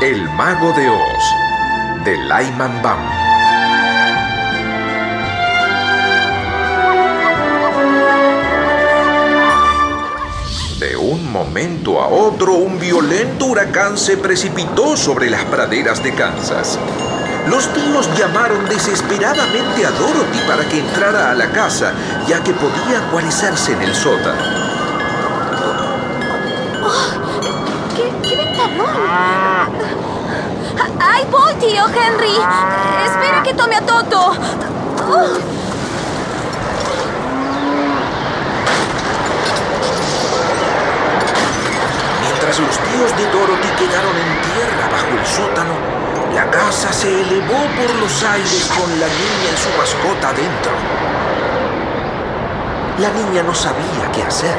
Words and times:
Mago 0.00 0.72
de 0.72 0.88
Oz, 0.88 2.04
de 2.04 2.16
Lyman 2.16 2.80
Bam. 2.82 2.98
De 10.78 10.96
un 10.96 11.30
momento 11.30 12.00
a 12.00 12.08
otro, 12.08 12.54
un 12.54 12.80
violento 12.80 13.44
huracán 13.44 13.98
se 13.98 14.16
precipitó 14.16 14.96
sobre 14.96 15.28
las 15.28 15.44
praderas 15.44 16.02
de 16.02 16.14
Kansas. 16.14 16.78
Los 17.50 17.70
tíos 17.74 18.08
llamaron 18.16 18.66
desesperadamente 18.70 19.84
a 19.84 19.90
Dorothy 19.90 20.38
para 20.48 20.66
que 20.66 20.80
entrara 20.80 21.30
a 21.30 21.34
la 21.34 21.50
casa, 21.52 21.92
ya 22.26 22.42
que 22.42 22.54
podía 22.54 23.06
guarecerse 23.12 23.74
en 23.74 23.82
el 23.82 23.94
sótano. 23.94 24.42
¡Qué, 27.94 28.28
qué 28.30 28.36
ventarrón! 28.36 29.59
¡Ahí 30.98 31.24
voy, 31.30 31.54
tío 31.54 31.84
Henry! 31.86 32.36
¡Espera 33.06 33.42
que 33.44 33.54
tome 33.54 33.76
a 33.76 33.80
Toto! 33.82 34.32
Mientras 42.20 42.58
los 42.58 42.78
tíos 42.78 43.16
de 43.16 43.30
Dorothy 43.30 43.68
quedaron 43.78 44.16
en 44.16 44.42
tierra 44.42 44.88
bajo 44.90 45.18
el 45.18 45.26
sótano, 45.26 45.74
la 46.34 46.50
casa 46.50 46.92
se 46.92 47.20
elevó 47.20 47.58
por 47.76 47.94
los 48.00 48.22
aires 48.22 48.70
con 48.76 48.88
la 48.98 49.06
niña 49.06 49.50
y 49.52 49.56
su 49.56 49.68
mascota 49.78 50.32
dentro. 50.32 50.72
La 52.98 53.10
niña 53.10 53.42
no 53.42 53.54
sabía 53.54 54.10
qué 54.12 54.22
hacer. 54.22 54.54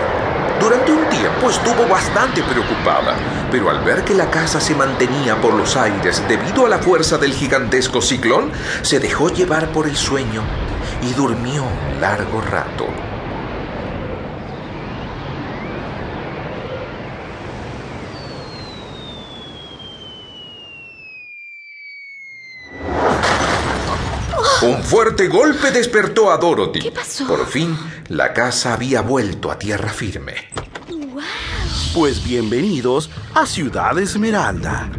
Durante 0.59 0.91
un 0.91 1.05
tiempo 1.09 1.20
estuvo 1.49 1.87
bastante 1.87 2.43
preocupada, 2.43 3.15
pero 3.51 3.69
al 3.69 3.83
ver 3.83 4.03
que 4.03 4.13
la 4.13 4.29
casa 4.29 4.59
se 4.59 4.75
mantenía 4.75 5.39
por 5.41 5.53
los 5.53 5.75
aires 5.75 6.23
debido 6.27 6.65
a 6.65 6.69
la 6.69 6.79
fuerza 6.79 7.17
del 7.17 7.33
gigantesco 7.33 8.01
ciclón, 8.01 8.51
se 8.81 8.99
dejó 8.99 9.29
llevar 9.29 9.71
por 9.71 9.87
el 9.87 9.95
sueño 9.95 10.43
y 11.01 11.13
durmió 11.13 11.63
un 11.63 12.01
largo 12.01 12.41
rato. 12.41 12.87
Un 24.61 24.83
fuerte 24.83 25.27
golpe 25.27 25.71
despertó 25.71 26.31
a 26.31 26.37
Dorothy. 26.37 26.81
¿Qué 26.81 26.91
pasó? 26.91 27.25
Por 27.25 27.47
fin, 27.47 27.75
la 28.09 28.31
casa 28.31 28.73
había 28.73 29.01
vuelto 29.01 29.49
a 29.49 29.57
tierra 29.57 29.89
firme. 29.89 30.35
Pues 31.93 32.23
bienvenidos 32.23 33.09
a 33.35 33.45
Ciudad 33.45 33.99
Esmeralda. 33.99 34.89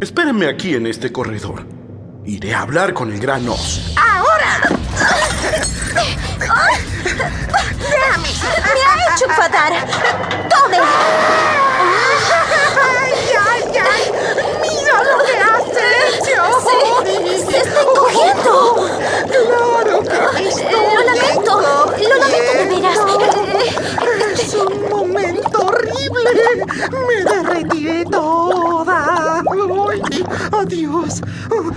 Espérenme 0.00 0.46
aquí 0.46 0.74
en 0.74 0.88
este 0.88 1.12
corredor. 1.12 1.64
Iré 2.24 2.54
a 2.54 2.62
hablar 2.62 2.92
con 2.92 3.12
el 3.12 3.20
gran 3.20 3.48
Oz. 3.48 3.94
¡Me 3.94 4.11
Me 26.90 27.24
derretiré 27.24 28.04
toda. 28.04 29.40
Ay, 29.40 30.24
adiós. 30.52 31.22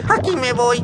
Aquí 0.10 0.36
me 0.36 0.54
voy. 0.54 0.82